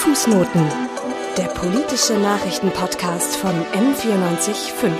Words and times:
Fußnoten, 0.00 0.64
der 1.36 1.44
politische 1.48 2.14
Nachrichtenpodcast 2.14 3.36
von 3.36 3.50
M945. 3.50 4.92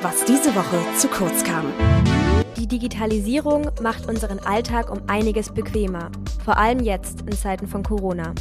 Was 0.00 0.24
diese 0.26 0.54
Woche 0.54 0.78
zu 0.96 1.08
kurz 1.08 1.42
kam. 1.42 1.72
Die 2.56 2.68
Digitalisierung 2.68 3.68
macht 3.82 4.08
unseren 4.08 4.38
Alltag 4.38 4.92
um 4.92 5.00
einiges 5.08 5.50
bequemer, 5.50 6.12
vor 6.44 6.56
allem 6.56 6.78
jetzt 6.78 7.22
in 7.22 7.32
Zeiten 7.32 7.66
von 7.66 7.82
Corona. 7.82 8.32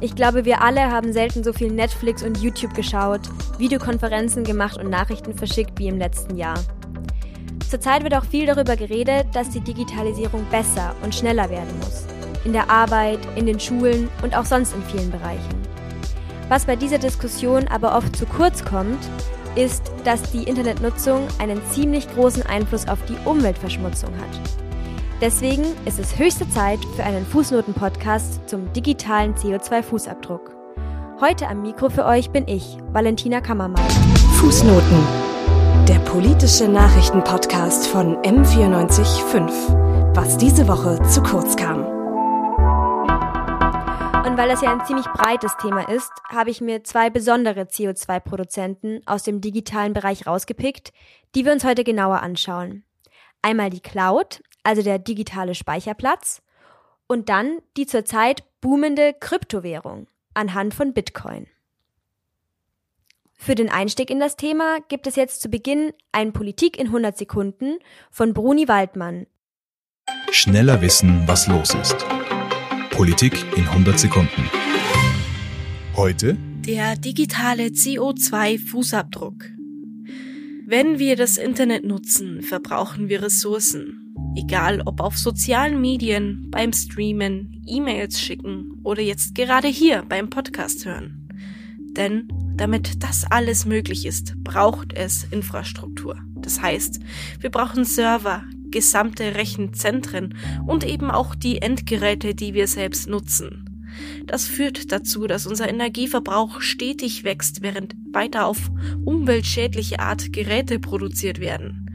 Ich 0.00 0.16
glaube, 0.16 0.46
wir 0.46 0.62
alle 0.62 0.90
haben 0.90 1.12
selten 1.12 1.44
so 1.44 1.52
viel 1.52 1.70
Netflix 1.70 2.22
und 2.22 2.38
YouTube 2.38 2.72
geschaut, 2.72 3.20
Videokonferenzen 3.58 4.42
gemacht 4.42 4.78
und 4.78 4.88
Nachrichten 4.88 5.34
verschickt 5.34 5.78
wie 5.78 5.88
im 5.88 5.98
letzten 5.98 6.38
Jahr. 6.38 6.58
Zurzeit 7.68 8.04
wird 8.04 8.14
auch 8.14 8.24
viel 8.24 8.46
darüber 8.46 8.74
geredet, 8.74 9.26
dass 9.34 9.50
die 9.50 9.60
Digitalisierung 9.60 10.46
besser 10.50 10.94
und 11.02 11.14
schneller 11.14 11.50
werden 11.50 11.78
muss. 11.80 12.06
In 12.44 12.52
der 12.52 12.70
Arbeit, 12.70 13.18
in 13.36 13.46
den 13.46 13.60
Schulen 13.60 14.08
und 14.22 14.36
auch 14.36 14.44
sonst 14.44 14.74
in 14.74 14.82
vielen 14.82 15.10
Bereichen. 15.10 15.60
Was 16.48 16.64
bei 16.64 16.74
dieser 16.74 16.98
Diskussion 16.98 17.68
aber 17.68 17.96
oft 17.96 18.16
zu 18.16 18.26
kurz 18.26 18.64
kommt, 18.64 18.98
ist, 19.54 19.92
dass 20.04 20.22
die 20.32 20.44
Internetnutzung 20.44 21.26
einen 21.38 21.60
ziemlich 21.70 22.12
großen 22.14 22.44
Einfluss 22.44 22.88
auf 22.88 22.98
die 23.06 23.16
Umweltverschmutzung 23.24 24.10
hat. 24.16 24.40
Deswegen 25.20 25.64
ist 25.84 25.98
es 25.98 26.18
höchste 26.18 26.48
Zeit 26.48 26.78
für 26.96 27.04
einen 27.04 27.26
Fußnoten-Podcast 27.26 28.48
zum 28.48 28.72
digitalen 28.72 29.34
CO2-Fußabdruck. 29.34 30.40
Heute 31.20 31.46
am 31.48 31.60
Mikro 31.60 31.90
für 31.90 32.06
euch 32.06 32.30
bin 32.30 32.48
ich, 32.48 32.78
Valentina 32.92 33.42
Kammermann. 33.42 33.86
Fußnoten, 34.40 35.06
der 35.86 35.98
politische 35.98 36.66
Nachrichtenpodcast 36.66 37.86
von 37.86 38.16
M945. 38.22 40.14
Was 40.14 40.38
diese 40.38 40.66
Woche 40.66 41.02
zu 41.02 41.22
kurz 41.22 41.54
kam. 41.56 41.84
Und 44.30 44.36
weil 44.36 44.48
das 44.48 44.62
ja 44.62 44.70
ein 44.72 44.86
ziemlich 44.86 45.06
breites 45.06 45.56
Thema 45.56 45.88
ist, 45.88 46.12
habe 46.28 46.50
ich 46.50 46.60
mir 46.60 46.84
zwei 46.84 47.10
besondere 47.10 47.62
CO2-Produzenten 47.62 49.00
aus 49.04 49.24
dem 49.24 49.40
digitalen 49.40 49.92
Bereich 49.92 50.24
rausgepickt, 50.24 50.92
die 51.34 51.44
wir 51.44 51.50
uns 51.50 51.64
heute 51.64 51.82
genauer 51.82 52.20
anschauen. 52.20 52.84
Einmal 53.42 53.70
die 53.70 53.80
Cloud, 53.80 54.40
also 54.62 54.82
der 54.82 55.00
digitale 55.00 55.56
Speicherplatz, 55.56 56.42
und 57.08 57.28
dann 57.28 57.58
die 57.76 57.86
zurzeit 57.86 58.44
boomende 58.60 59.14
Kryptowährung 59.18 60.06
anhand 60.32 60.74
von 60.74 60.92
Bitcoin. 60.92 61.48
Für 63.32 63.56
den 63.56 63.68
Einstieg 63.68 64.10
in 64.10 64.20
das 64.20 64.36
Thema 64.36 64.78
gibt 64.86 65.08
es 65.08 65.16
jetzt 65.16 65.42
zu 65.42 65.48
Beginn 65.48 65.92
ein 66.12 66.32
Politik 66.32 66.78
in 66.78 66.86
100 66.86 67.18
Sekunden 67.18 67.80
von 68.12 68.32
Bruni 68.32 68.68
Waldmann. 68.68 69.26
Schneller 70.30 70.80
wissen, 70.82 71.24
was 71.26 71.48
los 71.48 71.74
ist. 71.74 72.06
Politik 72.90 73.46
in 73.56 73.66
100 73.66 73.98
Sekunden. 73.98 74.50
Heute 75.96 76.36
der 76.66 76.96
digitale 76.96 77.66
CO2-Fußabdruck. 77.68 79.44
Wenn 80.66 80.98
wir 80.98 81.16
das 81.16 81.38
Internet 81.38 81.84
nutzen, 81.84 82.42
verbrauchen 82.42 83.08
wir 83.08 83.22
Ressourcen. 83.22 84.14
Egal 84.36 84.82
ob 84.84 85.00
auf 85.00 85.16
sozialen 85.16 85.80
Medien, 85.80 86.48
beim 86.50 86.72
Streamen, 86.72 87.62
E-Mails 87.66 88.20
schicken 88.20 88.80
oder 88.82 89.02
jetzt 89.02 89.34
gerade 89.34 89.68
hier 89.68 90.04
beim 90.08 90.28
Podcast 90.28 90.84
hören. 90.84 91.28
Denn 91.96 92.28
damit 92.56 93.02
das 93.02 93.24
alles 93.30 93.64
möglich 93.64 94.04
ist, 94.04 94.34
braucht 94.44 94.92
es 94.92 95.24
Infrastruktur. 95.30 96.18
Das 96.36 96.60
heißt, 96.60 97.00
wir 97.40 97.50
brauchen 97.50 97.84
Server, 97.84 98.44
gesamte 98.70 99.34
Rechenzentren 99.34 100.36
und 100.66 100.84
eben 100.84 101.10
auch 101.10 101.34
die 101.34 101.62
Endgeräte, 101.62 102.34
die 102.34 102.54
wir 102.54 102.66
selbst 102.66 103.08
nutzen. 103.08 103.64
Das 104.26 104.46
führt 104.46 104.92
dazu, 104.92 105.26
dass 105.26 105.46
unser 105.46 105.68
Energieverbrauch 105.68 106.60
stetig 106.60 107.24
wächst, 107.24 107.62
während 107.62 107.94
weiter 108.12 108.46
auf 108.46 108.70
umweltschädliche 109.04 110.00
Art 110.00 110.32
Geräte 110.32 110.78
produziert 110.78 111.40
werden. 111.40 111.86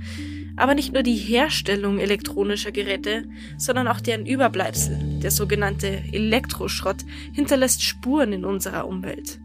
Aber 0.58 0.74
nicht 0.74 0.94
nur 0.94 1.04
die 1.04 1.16
Herstellung 1.16 2.00
elektronischer 2.00 2.72
Geräte, 2.72 3.26
sondern 3.58 3.88
auch 3.88 4.00
deren 4.00 4.26
Überbleibsel, 4.26 4.98
der 5.22 5.32
sogenannte 5.32 6.04
Elektroschrott, 6.12 7.04
hinterlässt 7.34 7.84
Spuren 7.84 8.32
in 8.32 8.46
unserer 8.46 8.88
Umwelt. 8.88 9.40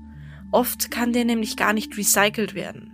Oft 0.53 0.91
kann 0.91 1.13
der 1.13 1.25
nämlich 1.25 1.57
gar 1.57 1.73
nicht 1.73 1.97
recycelt 1.97 2.55
werden. 2.55 2.93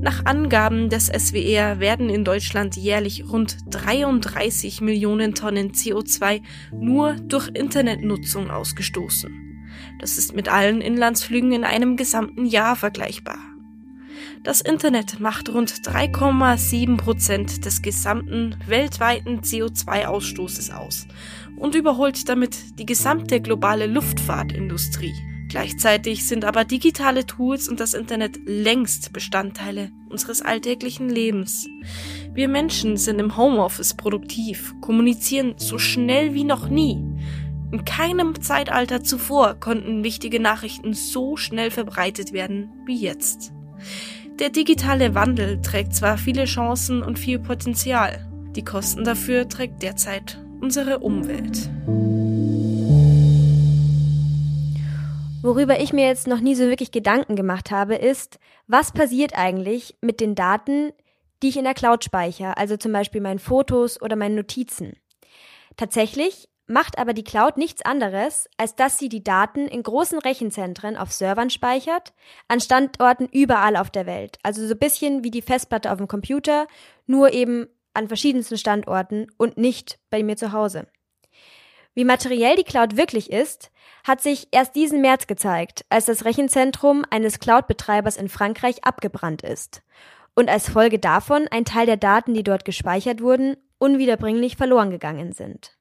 Nach 0.00 0.24
Angaben 0.24 0.88
des 0.88 1.06
SWR 1.06 1.80
werden 1.80 2.10
in 2.10 2.24
Deutschland 2.24 2.76
jährlich 2.76 3.24
rund 3.28 3.56
33 3.70 4.80
Millionen 4.80 5.34
Tonnen 5.34 5.72
CO2 5.72 6.42
nur 6.72 7.14
durch 7.14 7.48
Internetnutzung 7.48 8.50
ausgestoßen. 8.50 9.46
Das 9.98 10.18
ist 10.18 10.34
mit 10.34 10.48
allen 10.48 10.80
Inlandsflügen 10.80 11.52
in 11.52 11.64
einem 11.64 11.96
gesamten 11.96 12.46
Jahr 12.46 12.76
vergleichbar. 12.76 13.38
Das 14.44 14.60
Internet 14.60 15.18
macht 15.18 15.48
rund 15.48 15.70
3,7 15.72 16.96
Prozent 16.98 17.64
des 17.64 17.82
gesamten 17.82 18.56
weltweiten 18.66 19.40
CO2-Ausstoßes 19.40 20.72
aus 20.72 21.08
und 21.56 21.74
überholt 21.74 22.28
damit 22.28 22.78
die 22.78 22.86
gesamte 22.86 23.40
globale 23.40 23.86
Luftfahrtindustrie. 23.86 25.14
Gleichzeitig 25.48 26.26
sind 26.26 26.44
aber 26.44 26.64
digitale 26.64 27.24
Tools 27.24 27.68
und 27.68 27.78
das 27.78 27.94
Internet 27.94 28.38
längst 28.46 29.12
Bestandteile 29.12 29.90
unseres 30.08 30.42
alltäglichen 30.42 31.08
Lebens. 31.08 31.68
Wir 32.34 32.48
Menschen 32.48 32.96
sind 32.96 33.20
im 33.20 33.36
Homeoffice 33.36 33.94
produktiv, 33.94 34.74
kommunizieren 34.80 35.54
so 35.56 35.78
schnell 35.78 36.34
wie 36.34 36.44
noch 36.44 36.68
nie. 36.68 37.02
In 37.72 37.84
keinem 37.84 38.40
Zeitalter 38.40 39.02
zuvor 39.02 39.54
konnten 39.54 40.04
wichtige 40.04 40.40
Nachrichten 40.40 40.94
so 40.94 41.36
schnell 41.36 41.70
verbreitet 41.70 42.32
werden 42.32 42.70
wie 42.86 42.96
jetzt. 42.96 43.52
Der 44.38 44.50
digitale 44.50 45.14
Wandel 45.14 45.60
trägt 45.62 45.94
zwar 45.94 46.18
viele 46.18 46.44
Chancen 46.44 47.02
und 47.02 47.18
viel 47.18 47.38
Potenzial, 47.38 48.28
die 48.54 48.64
Kosten 48.64 49.04
dafür 49.04 49.48
trägt 49.48 49.82
derzeit 49.82 50.38
unsere 50.60 51.00
Umwelt. 51.00 51.70
Worüber 55.46 55.78
ich 55.78 55.92
mir 55.92 56.08
jetzt 56.08 56.26
noch 56.26 56.40
nie 56.40 56.56
so 56.56 56.64
wirklich 56.64 56.90
Gedanken 56.90 57.36
gemacht 57.36 57.70
habe, 57.70 57.94
ist, 57.94 58.40
was 58.66 58.90
passiert 58.90 59.38
eigentlich 59.38 59.96
mit 60.00 60.18
den 60.18 60.34
Daten, 60.34 60.90
die 61.40 61.50
ich 61.50 61.56
in 61.56 61.62
der 61.62 61.74
Cloud 61.74 62.02
speichere, 62.02 62.56
also 62.56 62.76
zum 62.76 62.90
Beispiel 62.92 63.20
meinen 63.20 63.38
Fotos 63.38 64.02
oder 64.02 64.16
meinen 64.16 64.34
Notizen. 64.34 64.96
Tatsächlich 65.76 66.48
macht 66.66 66.98
aber 66.98 67.12
die 67.12 67.22
Cloud 67.22 67.58
nichts 67.58 67.82
anderes, 67.82 68.48
als 68.56 68.74
dass 68.74 68.98
sie 68.98 69.08
die 69.08 69.22
Daten 69.22 69.68
in 69.68 69.84
großen 69.84 70.18
Rechenzentren 70.18 70.96
auf 70.96 71.12
Servern 71.12 71.50
speichert, 71.50 72.12
an 72.48 72.58
Standorten 72.58 73.28
überall 73.30 73.76
auf 73.76 73.90
der 73.90 74.06
Welt. 74.06 74.38
Also 74.42 74.66
so 74.66 74.74
ein 74.74 74.80
bisschen 74.80 75.22
wie 75.22 75.30
die 75.30 75.42
Festplatte 75.42 75.92
auf 75.92 75.98
dem 75.98 76.08
Computer, 76.08 76.66
nur 77.06 77.32
eben 77.32 77.68
an 77.94 78.08
verschiedensten 78.08 78.58
Standorten 78.58 79.28
und 79.36 79.58
nicht 79.58 80.00
bei 80.10 80.24
mir 80.24 80.36
zu 80.36 80.50
Hause. 80.50 80.88
Wie 81.96 82.04
materiell 82.04 82.56
die 82.56 82.62
Cloud 82.62 82.98
wirklich 82.98 83.32
ist, 83.32 83.70
hat 84.06 84.20
sich 84.20 84.48
erst 84.50 84.76
diesen 84.76 85.00
März 85.00 85.26
gezeigt, 85.26 85.86
als 85.88 86.04
das 86.04 86.26
Rechenzentrum 86.26 87.06
eines 87.10 87.40
Cloud-Betreibers 87.40 88.18
in 88.18 88.28
Frankreich 88.28 88.84
abgebrannt 88.84 89.40
ist 89.40 89.82
und 90.34 90.50
als 90.50 90.68
Folge 90.68 90.98
davon 90.98 91.48
ein 91.50 91.64
Teil 91.64 91.86
der 91.86 91.96
Daten, 91.96 92.34
die 92.34 92.42
dort 92.42 92.66
gespeichert 92.66 93.22
wurden, 93.22 93.56
unwiederbringlich 93.78 94.56
verloren 94.56 94.90
gegangen 94.90 95.32
sind. 95.32 95.78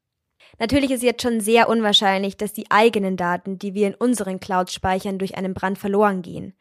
Natürlich 0.57 0.91
ist 0.91 1.03
jetzt 1.03 1.21
schon 1.21 1.41
sehr 1.41 1.67
unwahrscheinlich, 1.67 2.37
dass 2.37 2.53
die 2.53 2.71
eigenen 2.71 3.17
Daten, 3.17 3.59
die 3.59 3.73
wir 3.73 3.87
in 3.87 3.95
unseren 3.95 4.39
Clouds 4.39 4.73
speichern, 4.73 5.19
durch 5.19 5.35
einen 5.35 5.53
Brand 5.53 5.77
verloren 5.77 6.21
gehen. 6.21 6.55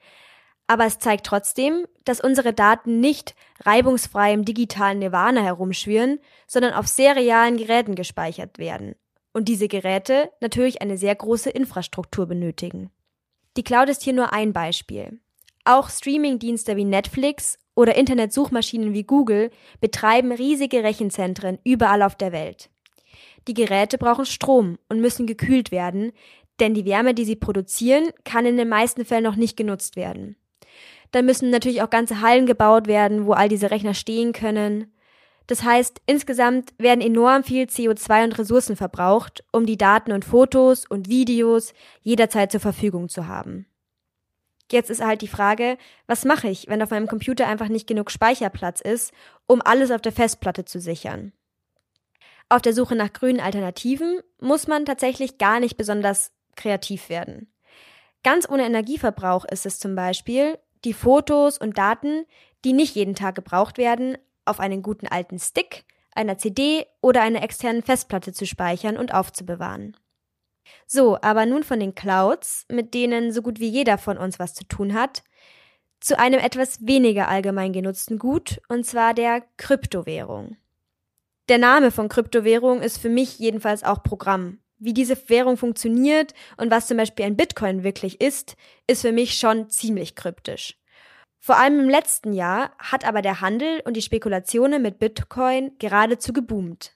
Aber 0.66 0.84
es 0.84 0.98
zeigt 0.98 1.26
trotzdem, 1.26 1.86
dass 2.04 2.20
unsere 2.20 2.52
Daten 2.52 2.98
nicht 2.98 3.36
reibungsfrei 3.60 4.32
im 4.32 4.44
digitalen 4.44 4.98
Nirvana 4.98 5.42
herumschwirren, 5.42 6.18
sondern 6.48 6.72
auf 6.72 6.88
sehr 6.88 7.14
realen 7.14 7.56
Geräten 7.56 7.94
gespeichert 7.94 8.58
werden. 8.58 8.96
Und 9.34 9.48
diese 9.48 9.68
Geräte 9.68 10.30
natürlich 10.40 10.80
eine 10.80 10.96
sehr 10.96 11.14
große 11.14 11.50
Infrastruktur 11.50 12.26
benötigen. 12.26 12.90
Die 13.58 13.64
Cloud 13.64 13.90
ist 13.90 14.02
hier 14.02 14.14
nur 14.14 14.32
ein 14.32 14.54
Beispiel. 14.54 15.20
Auch 15.64 15.90
Streamingdienste 15.90 16.76
wie 16.76 16.84
Netflix 16.84 17.58
oder 17.74 17.96
Internetsuchmaschinen 17.96 18.94
wie 18.94 19.04
Google 19.04 19.50
betreiben 19.80 20.32
riesige 20.32 20.84
Rechenzentren 20.84 21.58
überall 21.64 22.02
auf 22.02 22.14
der 22.14 22.32
Welt. 22.32 22.70
Die 23.48 23.54
Geräte 23.54 23.98
brauchen 23.98 24.24
Strom 24.24 24.78
und 24.88 25.00
müssen 25.00 25.26
gekühlt 25.26 25.70
werden, 25.70 26.12
denn 26.60 26.74
die 26.74 26.84
Wärme, 26.84 27.14
die 27.14 27.24
sie 27.24 27.36
produzieren, 27.36 28.10
kann 28.24 28.46
in 28.46 28.56
den 28.56 28.68
meisten 28.68 29.04
Fällen 29.04 29.24
noch 29.24 29.36
nicht 29.36 29.56
genutzt 29.56 29.96
werden. 29.96 30.36
Dann 31.10 31.26
müssen 31.26 31.50
natürlich 31.50 31.82
auch 31.82 31.90
ganze 31.90 32.20
Hallen 32.20 32.46
gebaut 32.46 32.86
werden, 32.86 33.26
wo 33.26 33.32
all 33.32 33.48
diese 33.48 33.70
Rechner 33.70 33.94
stehen 33.94 34.32
können. 34.32 34.92
Das 35.46 35.62
heißt, 35.62 36.00
insgesamt 36.06 36.72
werden 36.78 37.00
enorm 37.00 37.44
viel 37.44 37.66
CO2 37.66 38.24
und 38.24 38.38
Ressourcen 38.38 38.76
verbraucht, 38.76 39.44
um 39.52 39.66
die 39.66 39.76
Daten 39.76 40.12
und 40.12 40.24
Fotos 40.24 40.86
und 40.86 41.08
Videos 41.08 41.74
jederzeit 42.02 42.50
zur 42.50 42.60
Verfügung 42.60 43.08
zu 43.08 43.28
haben. 43.28 43.66
Jetzt 44.70 44.88
ist 44.88 45.04
halt 45.04 45.20
die 45.20 45.28
Frage, 45.28 45.76
was 46.06 46.24
mache 46.24 46.48
ich, 46.48 46.68
wenn 46.68 46.82
auf 46.82 46.90
meinem 46.90 47.06
Computer 47.06 47.46
einfach 47.46 47.68
nicht 47.68 47.86
genug 47.86 48.10
Speicherplatz 48.10 48.80
ist, 48.80 49.12
um 49.46 49.60
alles 49.62 49.90
auf 49.90 50.00
der 50.00 50.12
Festplatte 50.12 50.64
zu 50.64 50.80
sichern? 50.80 51.32
Auf 52.48 52.62
der 52.62 52.72
Suche 52.72 52.96
nach 52.96 53.12
grünen 53.12 53.40
Alternativen 53.40 54.20
muss 54.40 54.66
man 54.66 54.86
tatsächlich 54.86 55.38
gar 55.38 55.60
nicht 55.60 55.76
besonders 55.76 56.32
kreativ 56.56 57.08
werden. 57.08 57.52
Ganz 58.22 58.48
ohne 58.48 58.64
Energieverbrauch 58.64 59.44
ist 59.44 59.66
es 59.66 59.78
zum 59.78 59.94
Beispiel, 59.94 60.58
die 60.84 60.94
Fotos 60.94 61.58
und 61.58 61.76
Daten, 61.76 62.24
die 62.64 62.72
nicht 62.72 62.94
jeden 62.94 63.14
Tag 63.14 63.34
gebraucht 63.34 63.76
werden, 63.76 64.16
auf 64.44 64.60
einen 64.60 64.82
guten 64.82 65.06
alten 65.06 65.38
Stick, 65.38 65.84
einer 66.14 66.38
CD 66.38 66.86
oder 67.00 67.22
einer 67.22 67.42
externen 67.42 67.82
Festplatte 67.82 68.32
zu 68.32 68.46
speichern 68.46 68.96
und 68.96 69.12
aufzubewahren. 69.12 69.96
So, 70.86 71.18
aber 71.20 71.46
nun 71.46 71.62
von 71.62 71.80
den 71.80 71.94
Clouds, 71.94 72.66
mit 72.70 72.94
denen 72.94 73.32
so 73.32 73.42
gut 73.42 73.60
wie 73.60 73.68
jeder 73.68 73.98
von 73.98 74.18
uns 74.18 74.38
was 74.38 74.54
zu 74.54 74.64
tun 74.64 74.94
hat, 74.94 75.22
zu 76.00 76.18
einem 76.18 76.40
etwas 76.40 76.86
weniger 76.86 77.28
allgemein 77.28 77.72
genutzten 77.72 78.18
Gut, 78.18 78.60
und 78.68 78.84
zwar 78.84 79.14
der 79.14 79.42
Kryptowährung. 79.56 80.56
Der 81.48 81.58
Name 81.58 81.90
von 81.90 82.08
Kryptowährung 82.08 82.80
ist 82.82 82.98
für 82.98 83.08
mich 83.08 83.38
jedenfalls 83.38 83.84
auch 83.84 84.02
Programm. 84.02 84.58
Wie 84.78 84.92
diese 84.92 85.28
Währung 85.28 85.56
funktioniert 85.56 86.34
und 86.56 86.70
was 86.70 86.86
zum 86.86 86.96
Beispiel 86.96 87.24
ein 87.24 87.36
Bitcoin 87.36 87.84
wirklich 87.84 88.20
ist, 88.20 88.56
ist 88.86 89.02
für 89.02 89.12
mich 89.12 89.34
schon 89.38 89.70
ziemlich 89.70 90.14
kryptisch. 90.14 90.78
Vor 91.44 91.58
allem 91.58 91.78
im 91.78 91.90
letzten 91.90 92.32
Jahr 92.32 92.72
hat 92.78 93.04
aber 93.04 93.20
der 93.20 93.42
Handel 93.42 93.82
und 93.84 93.98
die 93.98 94.00
Spekulationen 94.00 94.80
mit 94.80 94.98
Bitcoin 94.98 95.72
geradezu 95.78 96.32
geboomt. 96.32 96.94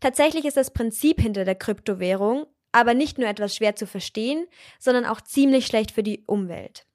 Tatsächlich 0.00 0.46
ist 0.46 0.56
das 0.56 0.72
Prinzip 0.72 1.20
hinter 1.20 1.44
der 1.44 1.54
Kryptowährung 1.54 2.46
aber 2.72 2.94
nicht 2.94 3.18
nur 3.18 3.28
etwas 3.28 3.54
schwer 3.54 3.76
zu 3.76 3.86
verstehen, 3.86 4.46
sondern 4.78 5.04
auch 5.04 5.20
ziemlich 5.20 5.66
schlecht 5.66 5.90
für 5.90 6.02
die 6.02 6.24
Umwelt. 6.24 6.86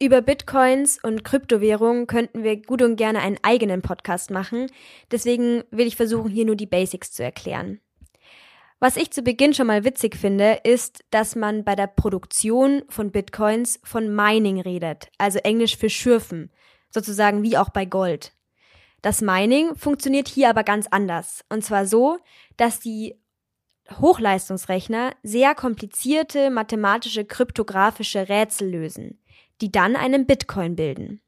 Über 0.00 0.22
Bitcoins 0.22 0.98
und 1.02 1.22
Kryptowährungen 1.22 2.06
könnten 2.06 2.44
wir 2.44 2.62
gut 2.62 2.80
und 2.80 2.96
gerne 2.96 3.18
einen 3.18 3.38
eigenen 3.42 3.82
Podcast 3.82 4.30
machen, 4.30 4.68
deswegen 5.10 5.64
will 5.70 5.86
ich 5.86 5.96
versuchen, 5.96 6.30
hier 6.30 6.46
nur 6.46 6.56
die 6.56 6.64
Basics 6.64 7.12
zu 7.12 7.22
erklären. 7.22 7.78
Was 8.82 8.96
ich 8.96 9.10
zu 9.10 9.20
Beginn 9.20 9.52
schon 9.52 9.66
mal 9.66 9.84
witzig 9.84 10.16
finde, 10.16 10.60
ist, 10.64 11.04
dass 11.10 11.36
man 11.36 11.64
bei 11.64 11.76
der 11.76 11.86
Produktion 11.86 12.82
von 12.88 13.12
Bitcoins 13.12 13.78
von 13.84 14.14
Mining 14.14 14.58
redet, 14.58 15.10
also 15.18 15.38
Englisch 15.40 15.76
für 15.76 15.90
Schürfen, 15.90 16.50
sozusagen 16.88 17.42
wie 17.42 17.58
auch 17.58 17.68
bei 17.68 17.84
Gold. 17.84 18.32
Das 19.02 19.20
Mining 19.20 19.76
funktioniert 19.76 20.28
hier 20.28 20.48
aber 20.48 20.64
ganz 20.64 20.86
anders, 20.90 21.44
und 21.50 21.62
zwar 21.62 21.84
so, 21.84 22.18
dass 22.56 22.80
die 22.80 23.20
Hochleistungsrechner 24.00 25.12
sehr 25.22 25.54
komplizierte 25.54 26.48
mathematische 26.48 27.26
kryptografische 27.26 28.30
Rätsel 28.30 28.70
lösen, 28.70 29.22
die 29.60 29.70
dann 29.70 29.94
einen 29.94 30.24
Bitcoin 30.26 30.74
bilden. 30.74 31.20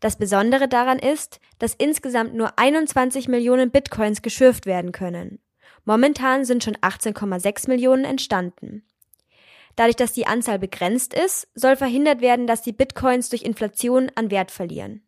Das 0.00 0.16
Besondere 0.16 0.66
daran 0.66 0.98
ist, 0.98 1.38
dass 1.60 1.74
insgesamt 1.74 2.34
nur 2.34 2.58
21 2.58 3.28
Millionen 3.28 3.70
Bitcoins 3.70 4.20
geschürft 4.20 4.66
werden 4.66 4.90
können. 4.90 5.41
Momentan 5.84 6.44
sind 6.44 6.62
schon 6.62 6.76
18,6 6.76 7.68
Millionen 7.68 8.04
entstanden. 8.04 8.84
Dadurch, 9.76 9.96
dass 9.96 10.12
die 10.12 10.26
Anzahl 10.26 10.58
begrenzt 10.58 11.14
ist, 11.14 11.48
soll 11.54 11.76
verhindert 11.76 12.20
werden, 12.20 12.46
dass 12.46 12.62
die 12.62 12.72
Bitcoins 12.72 13.30
durch 13.30 13.42
Inflation 13.42 14.10
an 14.14 14.30
Wert 14.30 14.50
verlieren. 14.50 15.02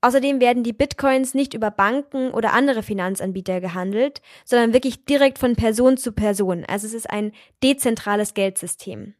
Außerdem 0.00 0.40
werden 0.40 0.62
die 0.62 0.72
Bitcoins 0.72 1.34
nicht 1.34 1.54
über 1.54 1.70
Banken 1.70 2.30
oder 2.30 2.52
andere 2.52 2.82
Finanzanbieter 2.82 3.60
gehandelt, 3.60 4.20
sondern 4.44 4.72
wirklich 4.72 5.04
direkt 5.04 5.38
von 5.38 5.56
Person 5.56 5.96
zu 5.96 6.12
Person. 6.12 6.64
Also 6.66 6.86
es 6.86 6.94
ist 6.94 7.10
ein 7.10 7.32
dezentrales 7.62 8.34
Geldsystem. 8.34 9.14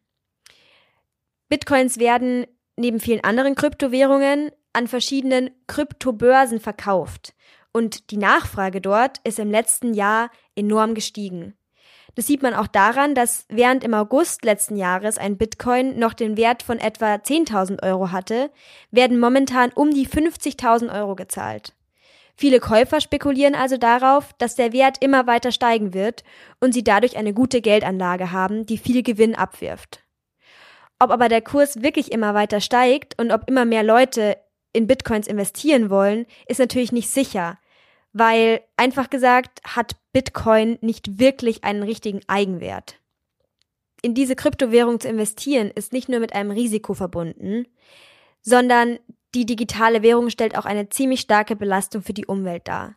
Bitcoins 1.49 1.99
werden 1.99 2.45
neben 2.75 2.99
vielen 2.99 3.23
anderen 3.23 3.55
Kryptowährungen 3.55 4.51
an 4.73 4.87
verschiedenen 4.87 5.49
Kryptobörsen 5.65 6.59
verkauft. 6.59 7.33
Und 7.77 8.09
die 8.09 8.17
Nachfrage 8.17 8.81
dort 8.81 9.19
ist 9.23 9.37
im 9.37 9.51
letzten 9.51 9.93
Jahr 9.93 10.31
enorm 10.55 10.95
gestiegen. 10.95 11.53
Das 12.15 12.25
sieht 12.25 12.41
man 12.41 12.55
auch 12.55 12.65
daran, 12.65 13.13
dass 13.13 13.45
während 13.49 13.83
im 13.83 13.93
August 13.93 14.43
letzten 14.43 14.77
Jahres 14.77 15.19
ein 15.19 15.37
Bitcoin 15.37 15.99
noch 15.99 16.15
den 16.15 16.37
Wert 16.37 16.63
von 16.63 16.79
etwa 16.79 17.13
10.000 17.13 17.83
Euro 17.83 18.11
hatte, 18.11 18.49
werden 18.89 19.19
momentan 19.19 19.71
um 19.75 19.91
die 19.91 20.07
50.000 20.07 20.91
Euro 20.91 21.15
gezahlt. 21.15 21.75
Viele 22.35 22.59
Käufer 22.59 22.99
spekulieren 22.99 23.53
also 23.53 23.77
darauf, 23.77 24.33
dass 24.39 24.55
der 24.55 24.73
Wert 24.73 24.97
immer 25.03 25.27
weiter 25.27 25.51
steigen 25.51 25.93
wird 25.93 26.23
und 26.59 26.73
sie 26.73 26.83
dadurch 26.83 27.15
eine 27.15 27.35
gute 27.35 27.61
Geldanlage 27.61 28.31
haben, 28.31 28.65
die 28.65 28.79
viel 28.79 29.03
Gewinn 29.03 29.35
abwirft. 29.35 30.01
Ob 30.97 31.11
aber 31.11 31.29
der 31.29 31.43
Kurs 31.43 31.83
wirklich 31.83 32.11
immer 32.11 32.33
weiter 32.33 32.59
steigt 32.59 33.21
und 33.21 33.31
ob 33.31 33.47
immer 33.47 33.65
mehr 33.65 33.83
Leute 33.83 34.37
in 34.73 34.87
Bitcoins 34.87 35.27
investieren 35.27 35.91
wollen, 35.91 36.25
ist 36.47 36.59
natürlich 36.59 36.91
nicht 36.91 37.11
sicher, 37.11 37.59
weil 38.17 38.61
einfach 38.77 39.09
gesagt 39.09 39.61
hat 39.63 39.95
Bitcoin 40.11 40.77
nicht 40.81 41.19
wirklich 41.19 41.63
einen 41.63 41.83
richtigen 41.83 42.21
Eigenwert. 42.27 42.99
In 44.01 44.13
diese 44.13 44.35
Kryptowährung 44.35 44.99
zu 44.99 45.07
investieren 45.07 45.71
ist 45.73 45.93
nicht 45.93 46.09
nur 46.09 46.19
mit 46.19 46.33
einem 46.33 46.51
Risiko 46.51 46.93
verbunden, 46.93 47.65
sondern 48.41 48.99
die 49.35 49.45
digitale 49.45 50.01
Währung 50.01 50.29
stellt 50.29 50.57
auch 50.57 50.65
eine 50.65 50.89
ziemlich 50.89 51.21
starke 51.21 51.55
Belastung 51.55 52.01
für 52.01 52.13
die 52.13 52.25
Umwelt 52.25 52.67
dar. 52.67 52.95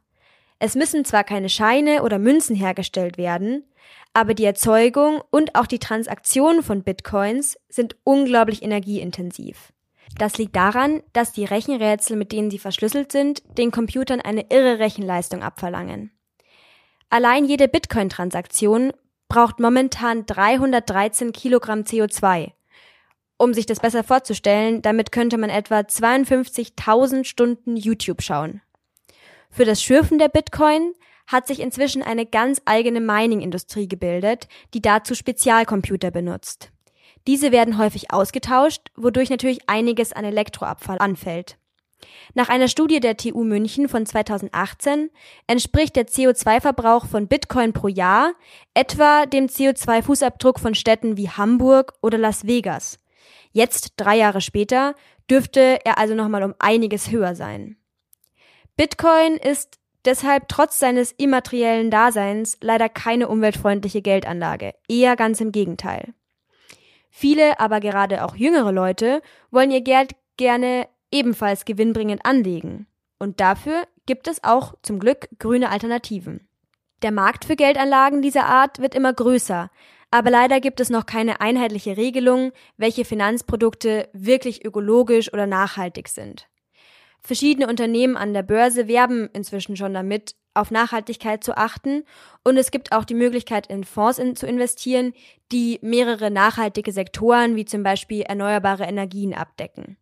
Es 0.58 0.74
müssen 0.74 1.04
zwar 1.04 1.24
keine 1.24 1.48
Scheine 1.48 2.02
oder 2.02 2.18
Münzen 2.18 2.54
hergestellt 2.54 3.18
werden, 3.18 3.64
aber 4.12 4.34
die 4.34 4.44
Erzeugung 4.44 5.22
und 5.30 5.54
auch 5.54 5.66
die 5.66 5.78
Transaktion 5.78 6.62
von 6.62 6.82
Bitcoins 6.82 7.58
sind 7.68 7.96
unglaublich 8.04 8.62
energieintensiv. 8.62 9.72
Das 10.18 10.38
liegt 10.38 10.56
daran, 10.56 11.02
dass 11.12 11.32
die 11.32 11.44
Rechenrätsel, 11.44 12.16
mit 12.16 12.32
denen 12.32 12.50
sie 12.50 12.58
verschlüsselt 12.58 13.12
sind, 13.12 13.42
den 13.56 13.70
Computern 13.70 14.20
eine 14.20 14.46
irre 14.50 14.78
Rechenleistung 14.78 15.42
abverlangen. 15.42 16.10
Allein 17.08 17.44
jede 17.44 17.68
Bitcoin-Transaktion 17.68 18.92
braucht 19.28 19.60
momentan 19.60 20.26
313 20.26 21.32
Kilogramm 21.32 21.80
CO2. 21.80 22.52
Um 23.38 23.54
sich 23.54 23.64
das 23.64 23.80
besser 23.80 24.04
vorzustellen, 24.04 24.82
damit 24.82 25.12
könnte 25.12 25.38
man 25.38 25.48
etwa 25.48 25.78
52.000 25.78 27.24
Stunden 27.24 27.76
YouTube 27.76 28.22
schauen. 28.22 28.60
Für 29.50 29.64
das 29.64 29.82
Schürfen 29.82 30.18
der 30.18 30.28
Bitcoin 30.28 30.92
hat 31.26 31.46
sich 31.46 31.60
inzwischen 31.60 32.02
eine 32.02 32.26
ganz 32.26 32.60
eigene 32.64 33.00
Mining-Industrie 33.00 33.88
gebildet, 33.88 34.48
die 34.74 34.82
dazu 34.82 35.14
Spezialcomputer 35.14 36.10
benutzt. 36.10 36.70
Diese 37.26 37.52
werden 37.52 37.78
häufig 37.78 38.12
ausgetauscht, 38.12 38.88
wodurch 38.96 39.30
natürlich 39.30 39.68
einiges 39.68 40.12
an 40.12 40.24
Elektroabfall 40.24 40.98
anfällt. 40.98 41.56
Nach 42.34 42.48
einer 42.48 42.68
Studie 42.68 43.00
der 43.00 43.16
TU 43.16 43.44
München 43.44 43.88
von 43.88 44.06
2018 44.06 45.10
entspricht 45.46 45.96
der 45.96 46.06
CO2-Verbrauch 46.06 47.06
von 47.06 47.28
Bitcoin 47.28 47.72
pro 47.72 47.88
Jahr 47.88 48.32
etwa 48.74 49.26
dem 49.26 49.46
CO2-Fußabdruck 49.46 50.58
von 50.58 50.74
Städten 50.74 51.16
wie 51.16 51.28
Hamburg 51.28 51.92
oder 52.00 52.18
Las 52.18 52.46
Vegas. 52.46 52.98
Jetzt, 53.52 53.94
drei 53.96 54.16
Jahre 54.16 54.40
später, 54.40 54.94
dürfte 55.28 55.78
er 55.84 55.98
also 55.98 56.14
nochmal 56.14 56.42
um 56.42 56.54
einiges 56.58 57.10
höher 57.10 57.34
sein. 57.34 57.76
Bitcoin 58.76 59.34
ist 59.34 59.78
deshalb 60.04 60.48
trotz 60.48 60.78
seines 60.78 61.12
immateriellen 61.12 61.90
Daseins 61.90 62.56
leider 62.60 62.88
keine 62.88 63.28
umweltfreundliche 63.28 64.02
Geldanlage, 64.02 64.74
eher 64.88 65.16
ganz 65.16 65.40
im 65.40 65.52
Gegenteil. 65.52 66.14
Viele, 67.10 67.58
aber 67.60 67.80
gerade 67.80 68.24
auch 68.24 68.36
jüngere 68.36 68.72
Leute 68.72 69.20
wollen 69.50 69.70
ihr 69.70 69.82
Geld 69.82 70.12
gerne 70.36 70.88
ebenfalls 71.10 71.64
gewinnbringend 71.64 72.24
anlegen. 72.24 72.86
Und 73.18 73.40
dafür 73.40 73.82
gibt 74.06 74.28
es 74.28 74.42
auch 74.44 74.74
zum 74.82 74.98
Glück 74.98 75.28
grüne 75.38 75.70
Alternativen. 75.70 76.48
Der 77.02 77.12
Markt 77.12 77.44
für 77.44 77.56
Geldanlagen 77.56 78.22
dieser 78.22 78.46
Art 78.46 78.78
wird 78.78 78.94
immer 78.94 79.12
größer, 79.12 79.70
aber 80.10 80.30
leider 80.30 80.60
gibt 80.60 80.80
es 80.80 80.90
noch 80.90 81.06
keine 81.06 81.40
einheitliche 81.40 81.96
Regelung, 81.96 82.52
welche 82.76 83.04
Finanzprodukte 83.04 84.08
wirklich 84.12 84.64
ökologisch 84.64 85.32
oder 85.32 85.46
nachhaltig 85.46 86.08
sind. 86.08 86.48
Verschiedene 87.20 87.68
Unternehmen 87.68 88.16
an 88.16 88.32
der 88.32 88.42
Börse 88.42 88.88
werben 88.88 89.28
inzwischen 89.32 89.76
schon 89.76 89.94
damit, 89.94 90.34
auf 90.54 90.70
Nachhaltigkeit 90.70 91.44
zu 91.44 91.56
achten 91.56 92.04
und 92.42 92.56
es 92.56 92.70
gibt 92.70 92.92
auch 92.92 93.04
die 93.04 93.14
Möglichkeit, 93.14 93.66
in 93.68 93.84
Fonds 93.84 94.18
in, 94.18 94.36
zu 94.36 94.46
investieren, 94.46 95.12
die 95.52 95.78
mehrere 95.82 96.30
nachhaltige 96.30 96.92
Sektoren 96.92 97.56
wie 97.56 97.64
zum 97.64 97.82
Beispiel 97.82 98.22
erneuerbare 98.22 98.84
Energien 98.84 99.34
abdecken. 99.34 99.96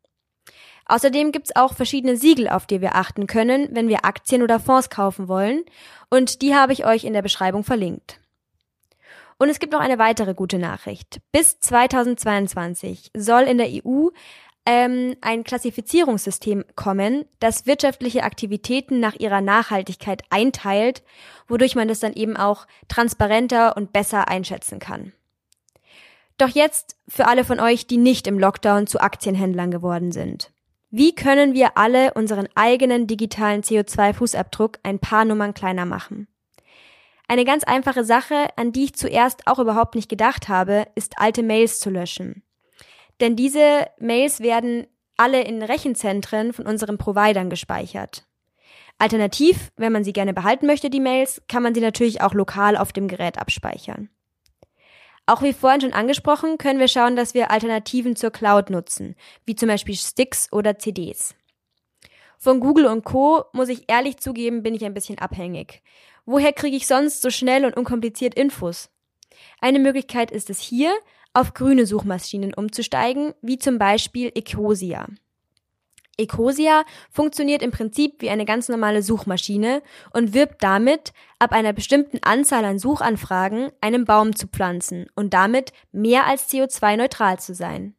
Außerdem 0.87 1.33
gibt 1.33 1.49
es 1.49 1.57
auch 1.57 1.75
verschiedene 1.75 2.17
Siegel, 2.17 2.49
auf 2.49 2.67
die 2.67 2.81
wir 2.81 2.95
achten 2.95 3.27
können, 3.27 3.69
wenn 3.73 3.89
wir 3.89 4.07
Aktien 4.07 4.43
oder 4.43 4.59
Fonds 4.59 4.89
kaufen 4.89 5.29
wollen 5.29 5.65
und 6.11 6.41
die 6.43 6.55
habe 6.55 6.73
ich 6.73 6.87
euch 6.87 7.05
in 7.05 7.13
der 7.13 7.23
Beschreibung 7.23 7.65
verlinkt. 7.65 8.21
Und 9.41 9.51
es 9.51 9.61
gibt 9.61 9.73
noch 9.73 9.81
eine 9.81 9.99
weitere 9.99 10.35
gute 10.35 10.59
Nachricht. 10.59 11.21
Bis 11.31 11.61
2022 11.61 13.13
soll 13.17 13.43
in 13.43 13.59
der 13.59 13.69
EU 13.69 14.09
ähm, 14.71 15.17
ein 15.23 15.45
Klassifizierungssystem 15.45 16.63
kommen, 16.77 17.25
das 17.41 17.65
wirtschaftliche 17.65 18.23
Aktivitäten 18.23 19.01
nach 19.01 19.15
ihrer 19.15 19.41
Nachhaltigkeit 19.41 20.25
einteilt, 20.29 21.03
wodurch 21.49 21.75
man 21.75 21.89
das 21.89 22.01
dann 22.01 22.13
eben 22.13 22.37
auch 22.37 22.67
transparenter 22.87 23.79
und 23.79 23.95
besser 23.95 24.29
einschätzen 24.29 24.79
kann. 24.79 25.15
Doch 26.37 26.51
jetzt 26.51 26.97
für 27.09 27.27
alle 27.27 27.45
von 27.45 27.61
euch, 27.61 27.87
die 27.87 27.97
nicht 27.97 28.27
im 28.27 28.39
Lockdown 28.39 28.87
zu 28.87 29.01
Aktienhändlern 29.01 29.71
geworden 29.71 30.13
sind. 30.13 30.53
Wie 30.91 31.15
können 31.15 31.55
wir 31.55 31.79
alle 31.79 32.13
unseren 32.13 32.49
eigenen 32.55 33.07
digitalen 33.07 33.63
CO2-Fußabdruck 33.63 34.81
ein 34.83 34.99
paar 34.99 35.25
Nummern 35.25 35.55
kleiner 35.55 35.87
machen? 35.87 36.29
Eine 37.27 37.47
ganz 37.47 37.65
einfache 37.65 38.05
Sache, 38.05 38.49
an 38.57 38.73
die 38.73 38.85
ich 38.85 38.95
zuerst 38.95 39.47
auch 39.47 39.59
überhaupt 39.59 39.95
nicht 39.95 40.11
gedacht 40.11 40.49
habe, 40.49 40.87
ist 40.95 41.19
alte 41.19 41.43
Mails 41.43 41.81
zu 41.81 41.89
löschen. 41.89 42.43
Denn 43.21 43.37
diese 43.37 43.89
Mails 43.99 44.41
werden 44.41 44.87
alle 45.17 45.43
in 45.43 45.63
Rechenzentren 45.63 46.53
von 46.53 46.67
unseren 46.67 46.99
Providern 46.99 47.51
gespeichert. 47.51 48.25
Alternativ, 48.99 49.71
wenn 49.77 49.93
man 49.93 50.05
sie 50.05 50.13
gerne 50.13 50.35
behalten 50.35 50.67
möchte, 50.67 50.91
die 50.91 51.01
Mails, 51.01 51.43
kann 51.49 51.63
man 51.63 51.75
sie 51.75 51.81
natürlich 51.81 52.21
auch 52.21 52.35
lokal 52.35 52.77
auf 52.77 52.93
dem 52.93 53.09
Gerät 53.09 53.39
abspeichern. 53.39 54.09
Auch 55.27 55.43
wie 55.43 55.53
vorhin 55.53 55.83
schon 55.83 55.93
angesprochen, 55.93 56.57
können 56.57 56.81
wir 56.81 56.89
schauen, 56.89 57.15
dass 57.15 57.35
wir 57.35 57.51
Alternativen 57.51 58.17
zur 58.17 58.31
Cloud 58.31 58.71
nutzen, 58.71 59.15
wie 59.45 59.55
zum 59.55 59.69
Beispiel 59.69 59.95
Sticks 59.95 60.51
oder 60.53 60.79
CDs. 60.79 61.35
Von 62.39 62.61
Google 62.61 62.87
und 62.87 63.05
Co, 63.05 63.45
muss 63.53 63.69
ich 63.69 63.91
ehrlich 63.91 64.19
zugeben, 64.19 64.63
bin 64.63 64.75
ich 64.75 64.85
ein 64.85 64.95
bisschen 64.95 65.19
abhängig. 65.19 65.83
Woher 66.25 66.53
kriege 66.53 66.77
ich 66.77 66.87
sonst 66.87 67.21
so 67.21 67.31
schnell 67.31 67.65
und 67.65 67.77
unkompliziert 67.77 68.35
Infos? 68.35 68.91
Eine 69.61 69.81
Möglichkeit 69.81 70.31
ist 70.31 70.49
es 70.51 70.61
hier, 70.61 70.93
auf 71.39 71.55
grüne 71.55 71.87
Suchmaschinen 71.87 72.53
umzusteigen, 72.53 73.33
wie 73.43 73.59
zum 73.59 73.79
Beispiel 73.79 74.33
Ecosia. 74.35 75.07
Ecosia 76.19 76.83
funktioniert 77.11 77.63
im 77.63 77.71
Prinzip 77.71 78.21
wie 78.21 78.31
eine 78.31 78.45
ganz 78.45 78.69
normale 78.69 79.03
Suchmaschine 79.03 79.83
und 80.13 80.35
wirbt 80.35 80.63
damit, 80.65 81.13
ab 81.39 81.53
einer 81.53 81.73
bestimmten 81.73 82.19
Anzahl 82.23 82.65
an 82.65 82.81
Suchanfragen 82.81 83.71
einen 83.81 84.05
Baum 84.05 84.35
zu 84.35 84.49
pflanzen 84.49 85.07
und 85.15 85.33
damit 85.33 85.73
mehr 85.93 86.27
als 86.27 86.51
CO2-neutral 86.51 87.39
zu 87.39 87.55
sein. 87.55 87.95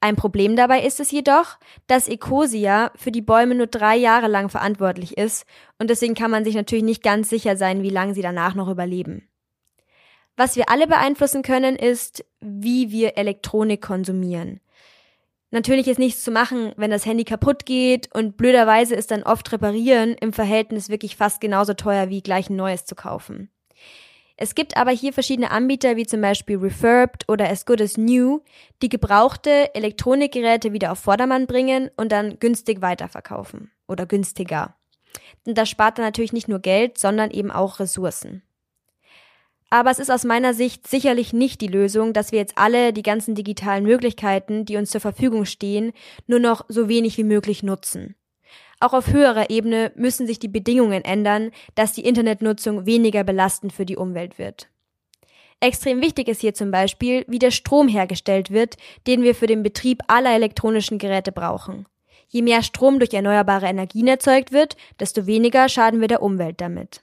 Ein 0.00 0.14
Problem 0.14 0.54
dabei 0.54 0.82
ist 0.82 1.00
es 1.00 1.10
jedoch, 1.10 1.56
dass 1.86 2.06
Ecosia 2.06 2.92
für 2.94 3.10
die 3.10 3.22
Bäume 3.22 3.54
nur 3.54 3.66
drei 3.66 3.96
Jahre 3.96 4.28
lang 4.28 4.48
verantwortlich 4.48 5.16
ist 5.16 5.44
und 5.78 5.90
deswegen 5.90 6.14
kann 6.14 6.30
man 6.30 6.44
sich 6.44 6.54
natürlich 6.54 6.84
nicht 6.84 7.02
ganz 7.02 7.30
sicher 7.30 7.56
sein, 7.56 7.82
wie 7.82 7.90
lange 7.90 8.14
sie 8.14 8.22
danach 8.22 8.54
noch 8.54 8.68
überleben. 8.68 9.27
Was 10.38 10.54
wir 10.54 10.70
alle 10.70 10.86
beeinflussen 10.86 11.42
können, 11.42 11.74
ist, 11.74 12.24
wie 12.38 12.92
wir 12.92 13.18
Elektronik 13.18 13.82
konsumieren. 13.82 14.60
Natürlich 15.50 15.88
ist 15.88 15.98
nichts 15.98 16.22
zu 16.22 16.30
machen, 16.30 16.74
wenn 16.76 16.92
das 16.92 17.06
Handy 17.06 17.24
kaputt 17.24 17.66
geht 17.66 18.14
und 18.14 18.36
blöderweise 18.36 18.94
ist 18.94 19.10
dann 19.10 19.24
oft 19.24 19.50
reparieren 19.50 20.14
im 20.14 20.32
Verhältnis 20.32 20.90
wirklich 20.90 21.16
fast 21.16 21.40
genauso 21.40 21.74
teuer 21.74 22.08
wie 22.08 22.22
gleich 22.22 22.50
ein 22.50 22.54
neues 22.54 22.84
zu 22.84 22.94
kaufen. 22.94 23.50
Es 24.36 24.54
gibt 24.54 24.76
aber 24.76 24.92
hier 24.92 25.12
verschiedene 25.12 25.50
Anbieter 25.50 25.96
wie 25.96 26.06
zum 26.06 26.20
Beispiel 26.20 26.58
Refurbed 26.58 27.28
oder 27.28 27.50
As 27.50 27.66
Good 27.66 27.80
as 27.80 27.96
New, 27.96 28.42
die 28.80 28.88
gebrauchte 28.88 29.74
Elektronikgeräte 29.74 30.72
wieder 30.72 30.92
auf 30.92 31.00
Vordermann 31.00 31.48
bringen 31.48 31.90
und 31.96 32.12
dann 32.12 32.38
günstig 32.38 32.80
weiterverkaufen 32.80 33.72
oder 33.88 34.06
günstiger. 34.06 34.76
Und 35.44 35.58
das 35.58 35.68
spart 35.68 35.98
dann 35.98 36.04
natürlich 36.04 36.32
nicht 36.32 36.46
nur 36.46 36.60
Geld, 36.60 36.96
sondern 36.96 37.32
eben 37.32 37.50
auch 37.50 37.80
Ressourcen. 37.80 38.44
Aber 39.70 39.90
es 39.90 39.98
ist 39.98 40.10
aus 40.10 40.24
meiner 40.24 40.54
Sicht 40.54 40.88
sicherlich 40.88 41.32
nicht 41.32 41.60
die 41.60 41.66
Lösung, 41.66 42.12
dass 42.12 42.32
wir 42.32 42.38
jetzt 42.38 42.56
alle 42.56 42.92
die 42.92 43.02
ganzen 43.02 43.34
digitalen 43.34 43.84
Möglichkeiten, 43.84 44.64
die 44.64 44.76
uns 44.76 44.90
zur 44.90 45.02
Verfügung 45.02 45.44
stehen, 45.44 45.92
nur 46.26 46.38
noch 46.38 46.64
so 46.68 46.88
wenig 46.88 47.18
wie 47.18 47.24
möglich 47.24 47.62
nutzen. 47.62 48.14
Auch 48.80 48.94
auf 48.94 49.08
höherer 49.08 49.50
Ebene 49.50 49.92
müssen 49.96 50.26
sich 50.26 50.38
die 50.38 50.48
Bedingungen 50.48 51.04
ändern, 51.04 51.50
dass 51.74 51.92
die 51.92 52.04
Internetnutzung 52.04 52.86
weniger 52.86 53.24
belastend 53.24 53.72
für 53.72 53.84
die 53.84 53.96
Umwelt 53.96 54.38
wird. 54.38 54.68
Extrem 55.60 56.00
wichtig 56.00 56.28
ist 56.28 56.40
hier 56.40 56.54
zum 56.54 56.70
Beispiel, 56.70 57.24
wie 57.26 57.40
der 57.40 57.50
Strom 57.50 57.88
hergestellt 57.88 58.52
wird, 58.52 58.76
den 59.08 59.22
wir 59.22 59.34
für 59.34 59.48
den 59.48 59.64
Betrieb 59.64 60.02
aller 60.06 60.32
elektronischen 60.32 60.98
Geräte 60.98 61.32
brauchen. 61.32 61.86
Je 62.28 62.42
mehr 62.42 62.62
Strom 62.62 63.00
durch 63.00 63.12
erneuerbare 63.12 63.66
Energien 63.66 64.06
erzeugt 64.06 64.52
wird, 64.52 64.76
desto 65.00 65.26
weniger 65.26 65.68
schaden 65.68 66.00
wir 66.00 66.08
der 66.08 66.22
Umwelt 66.22 66.60
damit. 66.60 67.02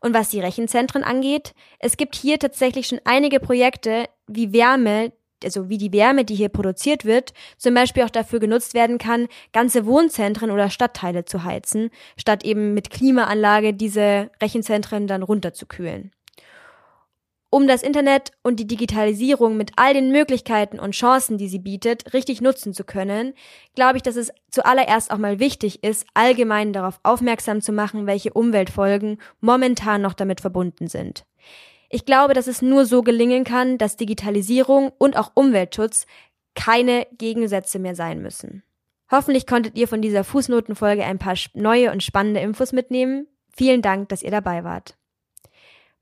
Und 0.00 0.14
was 0.14 0.30
die 0.30 0.40
Rechenzentren 0.40 1.04
angeht, 1.04 1.54
es 1.78 1.96
gibt 1.96 2.16
hier 2.16 2.38
tatsächlich 2.38 2.86
schon 2.86 3.00
einige 3.04 3.38
Projekte, 3.38 4.06
wie 4.26 4.52
Wärme, 4.52 5.12
also 5.44 5.68
wie 5.68 5.78
die 5.78 5.92
Wärme, 5.92 6.24
die 6.24 6.34
hier 6.34 6.48
produziert 6.48 7.04
wird, 7.04 7.32
zum 7.58 7.74
Beispiel 7.74 8.02
auch 8.02 8.10
dafür 8.10 8.40
genutzt 8.40 8.74
werden 8.74 8.98
kann, 8.98 9.28
ganze 9.52 9.86
Wohnzentren 9.86 10.50
oder 10.50 10.70
Stadtteile 10.70 11.24
zu 11.24 11.44
heizen, 11.44 11.90
statt 12.16 12.44
eben 12.44 12.74
mit 12.74 12.90
Klimaanlage 12.90 13.74
diese 13.74 14.30
Rechenzentren 14.42 15.06
dann 15.06 15.22
runterzukühlen. 15.22 16.12
Um 17.52 17.66
das 17.66 17.82
Internet 17.82 18.30
und 18.44 18.60
die 18.60 18.66
Digitalisierung 18.68 19.56
mit 19.56 19.72
all 19.74 19.92
den 19.92 20.12
Möglichkeiten 20.12 20.78
und 20.78 20.92
Chancen, 20.92 21.36
die 21.36 21.48
sie 21.48 21.58
bietet, 21.58 22.14
richtig 22.14 22.40
nutzen 22.40 22.72
zu 22.72 22.84
können, 22.84 23.34
glaube 23.74 23.96
ich, 23.96 24.04
dass 24.04 24.14
es 24.14 24.32
zuallererst 24.52 25.10
auch 25.10 25.18
mal 25.18 25.40
wichtig 25.40 25.82
ist, 25.82 26.06
allgemein 26.14 26.72
darauf 26.72 27.00
aufmerksam 27.02 27.60
zu 27.60 27.72
machen, 27.72 28.06
welche 28.06 28.32
Umweltfolgen 28.32 29.18
momentan 29.40 30.00
noch 30.00 30.14
damit 30.14 30.40
verbunden 30.40 30.86
sind. 30.86 31.24
Ich 31.88 32.04
glaube, 32.04 32.34
dass 32.34 32.46
es 32.46 32.62
nur 32.62 32.86
so 32.86 33.02
gelingen 33.02 33.42
kann, 33.42 33.78
dass 33.78 33.96
Digitalisierung 33.96 34.92
und 34.96 35.16
auch 35.16 35.32
Umweltschutz 35.34 36.06
keine 36.54 37.08
Gegensätze 37.18 37.80
mehr 37.80 37.96
sein 37.96 38.22
müssen. 38.22 38.62
Hoffentlich 39.10 39.44
konntet 39.44 39.76
ihr 39.76 39.88
von 39.88 40.00
dieser 40.00 40.22
Fußnotenfolge 40.22 41.04
ein 41.04 41.18
paar 41.18 41.34
neue 41.54 41.90
und 41.90 42.04
spannende 42.04 42.38
Infos 42.38 42.72
mitnehmen. 42.72 43.26
Vielen 43.52 43.82
Dank, 43.82 44.08
dass 44.08 44.22
ihr 44.22 44.30
dabei 44.30 44.62
wart. 44.62 44.99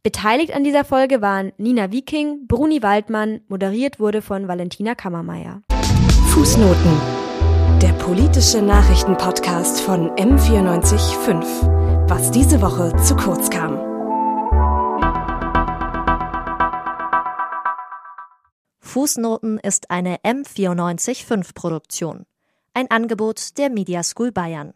Beteiligt 0.08 0.54
an 0.54 0.64
dieser 0.64 0.86
Folge 0.86 1.20
waren 1.20 1.52
Nina 1.58 1.92
Wiking, 1.92 2.46
Bruni 2.46 2.82
Waldmann, 2.82 3.42
moderiert 3.48 4.00
wurde 4.00 4.22
von 4.22 4.48
Valentina 4.48 4.94
Kammermeier. 4.94 5.60
Fußnoten. 6.30 6.98
Der 7.82 7.92
politische 7.92 8.62
Nachrichtenpodcast 8.62 9.82
von 9.82 10.08
M945. 10.12 12.08
Was 12.08 12.30
diese 12.30 12.62
Woche 12.62 12.96
zu 13.04 13.16
kurz 13.16 13.50
kam. 13.50 13.76
Fußnoten 18.80 19.58
ist 19.58 19.90
eine 19.90 20.16
M945 20.20 21.52
Produktion. 21.52 22.24
Ein 22.72 22.90
Angebot 22.90 23.58
der 23.58 23.68
Media 23.68 24.02
School 24.02 24.32
Bayern. 24.32 24.72